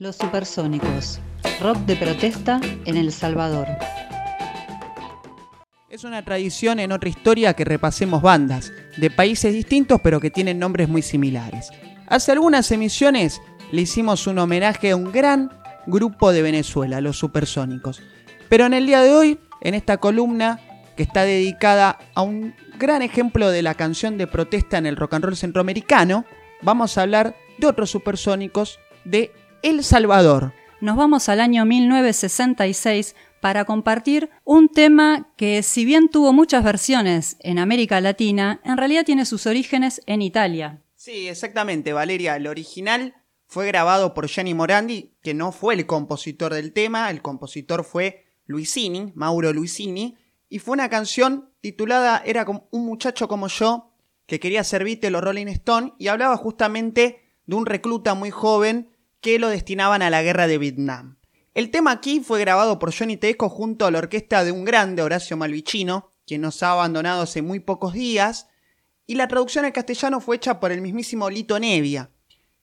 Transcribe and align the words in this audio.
Los 0.00 0.16
Supersónicos, 0.16 1.20
rock 1.60 1.76
de 1.80 1.94
protesta 1.94 2.58
en 2.86 2.96
El 2.96 3.12
Salvador. 3.12 3.66
Es 5.90 6.04
una 6.04 6.24
tradición 6.24 6.80
en 6.80 6.90
otra 6.90 7.10
historia 7.10 7.52
que 7.52 7.66
repasemos 7.66 8.22
bandas 8.22 8.72
de 8.96 9.10
países 9.10 9.52
distintos 9.52 10.00
pero 10.02 10.18
que 10.18 10.30
tienen 10.30 10.58
nombres 10.58 10.88
muy 10.88 11.02
similares. 11.02 11.68
Hace 12.06 12.32
algunas 12.32 12.70
emisiones 12.72 13.42
le 13.72 13.82
hicimos 13.82 14.26
un 14.26 14.38
homenaje 14.38 14.92
a 14.92 14.96
un 14.96 15.12
gran 15.12 15.50
grupo 15.86 16.32
de 16.32 16.40
Venezuela, 16.40 17.02
los 17.02 17.18
Supersónicos. 17.18 18.00
Pero 18.48 18.64
en 18.64 18.72
el 18.72 18.86
día 18.86 19.02
de 19.02 19.12
hoy, 19.12 19.38
en 19.60 19.74
esta 19.74 19.98
columna 19.98 20.60
que 20.96 21.02
está 21.02 21.24
dedicada 21.24 21.98
a 22.14 22.22
un 22.22 22.54
gran 22.78 23.02
ejemplo 23.02 23.50
de 23.50 23.60
la 23.60 23.74
canción 23.74 24.16
de 24.16 24.26
protesta 24.26 24.78
en 24.78 24.86
el 24.86 24.96
rock 24.96 25.12
and 25.12 25.24
roll 25.26 25.36
centroamericano, 25.36 26.24
vamos 26.62 26.96
a 26.96 27.02
hablar 27.02 27.36
de 27.58 27.66
otros 27.66 27.90
supersónicos 27.90 28.78
de 29.04 29.32
El 29.62 29.84
Salvador. 29.84 30.54
Nos 30.80 30.96
vamos 30.96 31.28
al 31.28 31.40
año 31.40 31.66
1966 31.66 33.14
para 33.40 33.66
compartir 33.66 34.30
un 34.44 34.68
tema 34.68 35.32
que 35.36 35.62
si 35.62 35.84
bien 35.84 36.08
tuvo 36.08 36.32
muchas 36.32 36.64
versiones 36.64 37.36
en 37.40 37.58
América 37.58 38.00
Latina, 38.00 38.60
en 38.64 38.78
realidad 38.78 39.04
tiene 39.04 39.26
sus 39.26 39.46
orígenes 39.46 40.00
en 40.06 40.22
Italia. 40.22 40.82
Sí, 40.94 41.28
exactamente, 41.28 41.92
Valeria. 41.92 42.36
El 42.36 42.46
original 42.46 43.14
fue 43.46 43.66
grabado 43.66 44.14
por 44.14 44.28
Gianni 44.28 44.54
Morandi, 44.54 45.12
que 45.22 45.34
no 45.34 45.52
fue 45.52 45.74
el 45.74 45.86
compositor 45.86 46.54
del 46.54 46.72
tema, 46.72 47.10
el 47.10 47.20
compositor 47.20 47.84
fue 47.84 48.24
Luisini, 48.46 49.12
Mauro 49.14 49.52
Luisini, 49.52 50.16
y 50.48 50.58
fue 50.58 50.72
una 50.72 50.88
canción 50.88 51.50
titulada 51.60 52.22
Era 52.24 52.44
como 52.44 52.68
un 52.70 52.86
muchacho 52.86 53.28
como 53.28 53.48
yo 53.48 53.92
que 54.26 54.40
quería 54.40 54.64
ser 54.64 54.84
Beatle 54.84 55.10
los 55.10 55.22
Rolling 55.22 55.48
Stone 55.48 55.92
y 55.98 56.08
hablaba 56.08 56.36
justamente 56.36 57.20
de 57.46 57.56
un 57.56 57.66
recluta 57.66 58.14
muy 58.14 58.30
joven 58.30 58.89
que 59.20 59.38
lo 59.38 59.48
destinaban 59.48 60.02
a 60.02 60.10
la 60.10 60.22
guerra 60.22 60.46
de 60.46 60.58
Vietnam. 60.58 61.18
El 61.54 61.70
tema 61.70 61.90
aquí 61.90 62.20
fue 62.20 62.40
grabado 62.40 62.78
por 62.78 62.94
Johnny 62.94 63.16
Tedesco 63.16 63.48
junto 63.48 63.86
a 63.86 63.90
la 63.90 63.98
orquesta 63.98 64.44
de 64.44 64.52
un 64.52 64.64
grande 64.64 65.02
Horacio 65.02 65.36
Malvicino, 65.36 66.10
quien 66.26 66.40
nos 66.42 66.62
ha 66.62 66.72
abandonado 66.72 67.22
hace 67.22 67.42
muy 67.42 67.60
pocos 67.60 67.92
días, 67.92 68.46
y 69.06 69.16
la 69.16 69.26
traducción 69.26 69.64
al 69.64 69.72
castellano 69.72 70.20
fue 70.20 70.36
hecha 70.36 70.60
por 70.60 70.70
el 70.70 70.80
mismísimo 70.80 71.28
Lito 71.28 71.58
Nevia. 71.58 72.10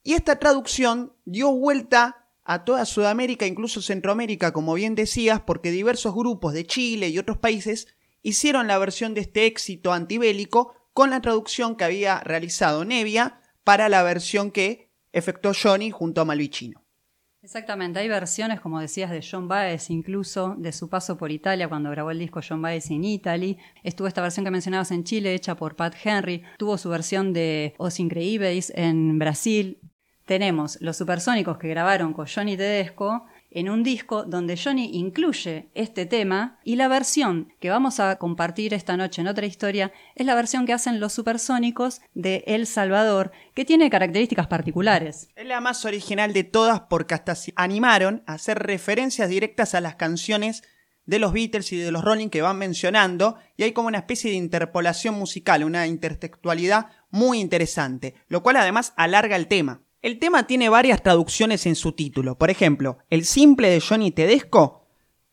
Y 0.03 0.13
esta 0.13 0.39
traducción 0.39 1.13
dio 1.25 1.51
vuelta 1.51 2.29
a 2.45 2.63
toda 2.63 2.85
Sudamérica, 2.85 3.45
incluso 3.45 3.81
Centroamérica, 3.81 4.53
como 4.53 4.73
bien 4.73 4.95
decías, 4.95 5.41
porque 5.41 5.69
diversos 5.69 6.15
grupos 6.15 6.53
de 6.53 6.65
Chile 6.65 7.09
y 7.09 7.19
otros 7.19 7.37
países 7.37 7.89
hicieron 8.21 8.67
la 8.67 8.77
versión 8.77 9.13
de 9.13 9.21
este 9.21 9.45
éxito 9.45 9.91
antibélico 9.91 10.73
con 10.93 11.09
la 11.09 11.21
traducción 11.21 11.75
que 11.75 11.83
había 11.83 12.21
realizado 12.21 12.85
Nevia 12.85 13.41
para 13.65 13.89
la 13.89 14.01
versión 14.01 14.51
que 14.51 14.86
efectuó 15.11 15.51
Johnny 15.53 15.91
junto 15.91 16.21
a 16.21 16.25
Malvicino. 16.25 16.83
Exactamente, 17.41 17.99
hay 17.99 18.09
versiones, 18.09 18.59
como 18.59 18.79
decías, 18.79 19.09
de 19.11 19.25
John 19.29 19.47
Baez, 19.47 19.89
incluso 19.89 20.55
de 20.57 20.71
su 20.71 20.89
paso 20.89 21.17
por 21.17 21.31
Italia, 21.31 21.69
cuando 21.69 21.91
grabó 21.91 22.11
el 22.11 22.19
disco 22.19 22.41
John 22.47 22.61
Baez 22.61 22.91
in 22.91 23.03
Italy. 23.03 23.57
Estuvo 23.83 24.07
esta 24.07 24.21
versión 24.21 24.43
que 24.43 24.51
mencionabas 24.51 24.91
en 24.91 25.03
Chile, 25.03 25.33
hecha 25.33 25.55
por 25.55 25.75
Pat 25.75 25.95
Henry. 26.03 26.43
Tuvo 26.57 26.77
su 26.77 26.89
versión 26.89 27.31
de 27.33 27.73
Os 27.77 27.99
Increíbles 27.99 28.73
en 28.75 29.17
Brasil 29.19 29.79
tenemos 30.27 30.77
los 30.81 30.97
supersónicos 30.97 31.57
que 31.57 31.69
grabaron 31.69 32.11
con 32.13 32.27
Johnny 32.27 32.57
Tedesco 32.57 33.25
en 33.49 33.69
un 33.69 33.83
disco 33.83 34.23
donde 34.23 34.57
Johnny 34.57 34.89
incluye 34.93 35.69
este 35.73 36.05
tema 36.05 36.59
y 36.63 36.75
la 36.75 36.87
versión 36.87 37.53
que 37.59 37.69
vamos 37.69 37.99
a 37.99 38.17
compartir 38.17 38.73
esta 38.73 38.97
noche 38.97 39.21
en 39.21 39.27
otra 39.27 39.45
historia 39.45 39.91
es 40.15 40.25
la 40.25 40.35
versión 40.35 40.65
que 40.65 40.73
hacen 40.73 40.99
los 40.99 41.13
supersónicos 41.13 42.01
de 42.13 42.43
El 42.47 42.67
Salvador, 42.67 43.31
que 43.53 43.65
tiene 43.65 43.89
características 43.89 44.47
particulares. 44.47 45.29
Es 45.35 45.45
la 45.45 45.61
más 45.61 45.85
original 45.85 46.33
de 46.33 46.43
todas 46.43 46.81
porque 46.81 47.13
hasta 47.13 47.35
se 47.35 47.53
animaron 47.55 48.23
a 48.25 48.33
hacer 48.33 48.59
referencias 48.59 49.29
directas 49.29 49.75
a 49.75 49.81
las 49.81 49.95
canciones 49.95 50.63
de 51.05 51.19
los 51.19 51.31
Beatles 51.31 51.71
y 51.71 51.77
de 51.77 51.91
los 51.91 52.03
Rolling 52.03 52.29
que 52.29 52.41
van 52.41 52.57
mencionando 52.57 53.37
y 53.55 53.63
hay 53.63 53.71
como 53.71 53.87
una 53.87 53.99
especie 53.99 54.29
de 54.29 54.37
interpolación 54.37 55.15
musical, 55.15 55.63
una 55.63 55.87
intertextualidad 55.87 56.87
muy 57.09 57.39
interesante, 57.39 58.13
lo 58.27 58.43
cual 58.43 58.57
además 58.57 58.93
alarga 58.97 59.37
el 59.37 59.47
tema. 59.47 59.81
El 60.01 60.19
tema 60.19 60.45
tiene 60.45 60.69
varias 60.69 61.01
traducciones 61.01 61.65
en 61.65 61.75
su 61.75 61.93
título. 61.93 62.37
Por 62.37 62.51
ejemplo, 62.51 62.99
el 63.09 63.25
simple 63.25 63.69
de 63.69 63.81
Johnny 63.81 64.11
Tedesco 64.11 64.85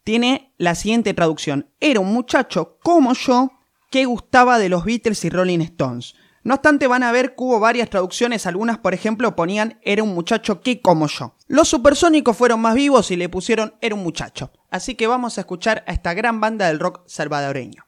tiene 0.05 0.55
la 0.57 0.75
siguiente 0.75 1.13
traducción. 1.13 1.71
Era 1.81 2.01
un 2.01 2.13
muchacho 2.13 2.79
como 2.83 3.13
yo 3.13 3.51
que 3.91 4.07
gustaba 4.07 4.59
de 4.59 4.71
los 4.71 4.85
Beatles 4.85 5.25
y 5.25 5.31
Rolling 5.31 5.61
Stones. 5.61 6.15
No 6.45 6.55
obstante, 6.55 6.87
van 6.87 7.03
a 7.03 7.13
ver 7.13 7.31
que 7.31 7.43
hubo 7.43 7.61
varias 7.61 7.89
traducciones, 7.89 8.47
algunas 8.47 8.79
por 8.79 8.93
ejemplo 8.93 9.35
ponían 9.37 9.79
era 9.83 10.03
un 10.03 10.15
muchacho 10.15 10.61
que 10.61 10.81
como 10.81 11.09
yo. 11.09 11.35
Los 11.47 11.69
supersónicos 11.69 12.37
fueron 12.37 12.61
más 12.61 12.75
vivos 12.75 13.11
y 13.11 13.17
le 13.17 13.29
pusieron 13.29 13.75
era 13.81 13.95
un 13.95 14.03
muchacho. 14.03 14.51
Así 14.71 14.95
que 14.95 15.07
vamos 15.07 15.39
a 15.39 15.43
escuchar 15.43 15.85
a 15.87 15.93
esta 15.93 16.13
gran 16.15 16.41
banda 16.41 16.69
del 16.69 16.81
rock 16.81 17.03
salvadoreño. 17.07 17.87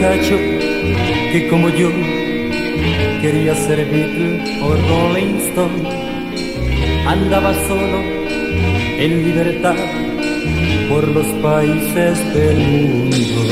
Muchacho 0.00 0.34
que 1.30 1.46
como 1.50 1.68
yo 1.68 1.90
quería 3.20 3.54
ser 3.54 3.84
Beatle 3.84 4.62
o 4.62 4.68
Rolling 4.74 5.36
Stone. 5.48 5.88
Andaba 7.06 7.52
solo 7.68 7.98
en 8.98 9.24
libertad 9.24 9.76
por 10.88 11.06
los 11.06 11.26
países 11.42 12.34
del 12.34 12.56
mundo. 12.56 13.42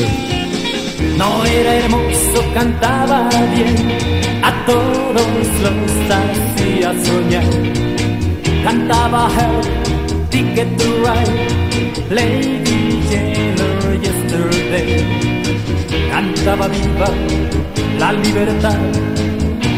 No 1.19 1.45
era 1.45 1.75
hermoso, 1.75 2.43
cantaba 2.55 3.29
bien, 3.55 3.77
a 4.43 4.65
todos 4.65 5.27
los 5.63 6.17
hacía 6.17 6.95
soñar. 7.05 7.45
Cantaba 8.65 9.29
Help, 9.37 10.31
Ticket 10.31 10.77
to 10.79 10.89
Ride, 11.05 12.09
Lady 12.11 13.03
Yellow 13.11 14.01
Yesterday 14.01 15.18
cantaba 16.19 16.67
viva 16.67 17.09
la 18.01 18.13
libertad 18.13 18.77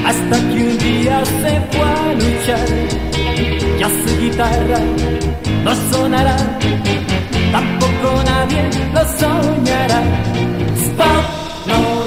hasta 0.06 0.36
que 0.48 0.58
un 0.70 0.78
día 0.78 1.22
se 1.42 1.52
fue 1.70 1.88
a 2.04 2.14
luchar. 2.22 2.68
Ya 3.78 3.88
su 4.00 4.10
guitarra 4.22 4.80
no 5.64 5.72
sonará, 5.90 6.36
tampoco 7.52 8.08
nadie 8.24 8.62
lo 8.94 9.02
soñará. 9.18 10.00
Stop, 10.86 11.24
no 11.66 12.00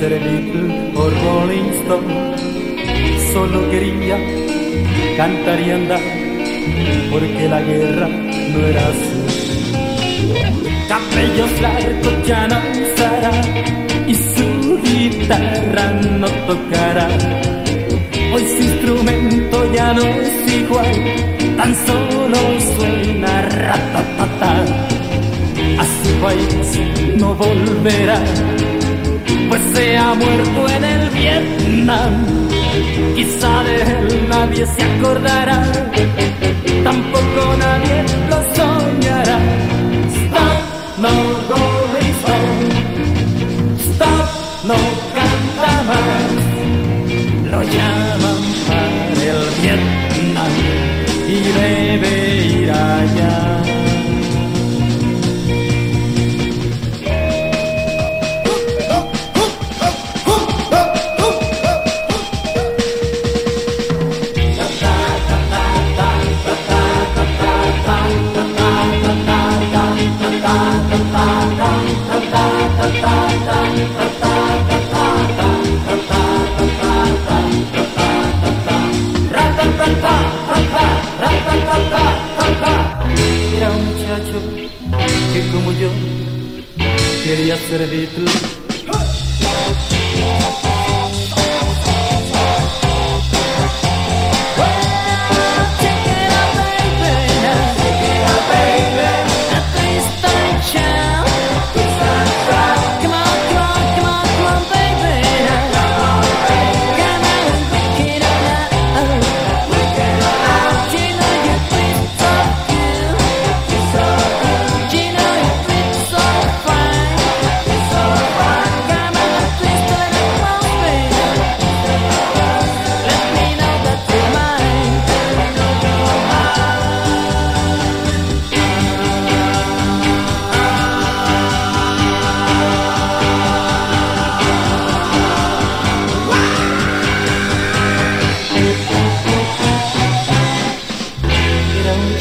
ser 0.00 0.18
Beatle 0.18 0.92
o 0.94 1.10
Rolling 1.10 1.70
Stone. 1.80 2.14
Solo 3.34 3.68
quería 3.70 4.18
cantar 5.18 5.60
y 5.60 5.70
andar, 5.70 6.00
porque 7.10 7.48
la 7.48 7.60
guerra 7.60 8.08
no 8.08 8.58
era 8.66 8.86
su. 9.00 9.18
Cabellos 10.88 11.52
largos 11.60 12.26
ya 12.26 12.48
no 12.48 12.58
usará 12.84 13.32
y 14.06 14.14
su 14.14 14.80
guitarra 14.82 15.86
no 16.18 16.28
tocará. 16.48 17.08
Hoy 18.32 18.44
su 18.54 18.62
instrumento 18.70 19.72
ya 19.74 19.92
no 19.92 20.02
es 20.02 20.52
igual, 20.60 20.96
tan 21.58 21.74
solo 21.86 22.38
suena 22.74 23.42
ratatata. 23.42 24.52
A 25.78 25.84
su 25.84 26.10
país 26.22 27.18
no 27.18 27.34
volverá 27.34 28.18
pues 29.48 29.62
se 29.74 29.96
ha 29.96 30.14
muerto 30.14 30.68
en 30.76 30.84
el 30.84 31.10
Vietnam. 31.10 32.12
Quizá 33.16 33.62
de 33.64 33.82
él 33.82 34.26
nadie 34.28 34.66
se 34.66 34.82
acordará, 34.82 35.62
tampoco 36.84 37.56
nadie 37.58 38.04
lo 38.30 38.38
soñará. 38.54 39.38
No 40.98 41.39
como 85.52 85.72
yo. 85.72 85.90
Quería 87.24 87.56
ser 87.56 87.82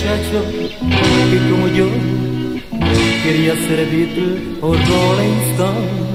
muchacho 0.10 0.44
que 1.30 1.38
como 1.50 1.68
yo 1.68 1.88
quería 3.24 3.56
ser 3.56 3.86
Beatle 3.90 4.58
o 4.62 4.74
Rolling 4.74 5.52
Stone. 5.52 6.09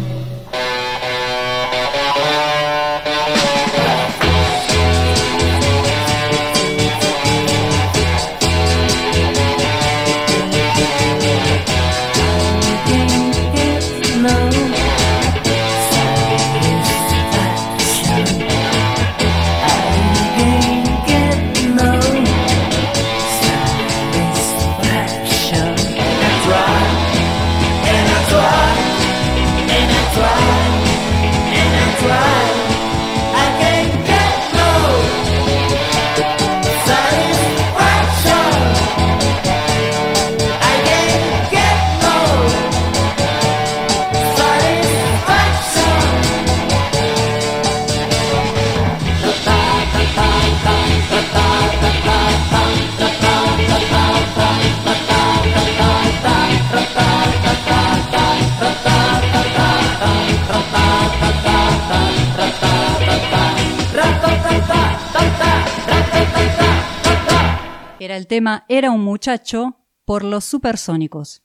El 68.14 68.28
tema 68.28 68.64
Era 68.68 68.92
un 68.92 69.02
muchacho 69.02 69.76
por 70.04 70.22
los 70.22 70.44
supersónicos. 70.44 71.42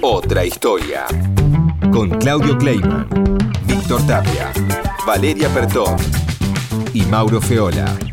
Otra 0.00 0.44
historia. 0.44 1.04
Con 1.92 2.10
Claudio 2.18 2.58
Kleiman, 2.58 3.06
Víctor 3.66 4.04
Tapia, 4.04 4.52
Valeria 5.06 5.48
Pertón 5.50 5.96
y 6.92 7.02
Mauro 7.02 7.40
Feola. 7.40 8.11